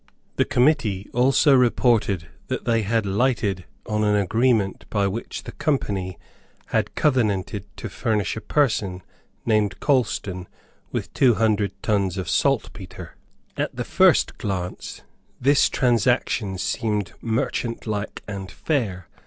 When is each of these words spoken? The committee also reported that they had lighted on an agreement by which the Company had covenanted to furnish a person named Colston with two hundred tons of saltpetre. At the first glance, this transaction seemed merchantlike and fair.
The 0.37 0.45
committee 0.45 1.11
also 1.13 1.53
reported 1.53 2.25
that 2.47 2.65
they 2.65 2.81
had 2.81 3.05
lighted 3.05 3.65
on 3.85 4.03
an 4.03 4.15
agreement 4.15 4.85
by 4.89 5.05
which 5.05 5.43
the 5.43 5.51
Company 5.51 6.17
had 6.69 6.95
covenanted 6.95 7.65
to 7.77 7.87
furnish 7.87 8.35
a 8.35 8.41
person 8.41 9.03
named 9.45 9.79
Colston 9.79 10.47
with 10.91 11.13
two 11.13 11.35
hundred 11.35 11.73
tons 11.83 12.17
of 12.17 12.27
saltpetre. 12.31 13.15
At 13.55 13.75
the 13.75 13.85
first 13.85 14.39
glance, 14.39 15.03
this 15.39 15.69
transaction 15.69 16.57
seemed 16.57 17.13
merchantlike 17.21 18.23
and 18.27 18.49
fair. 18.49 19.07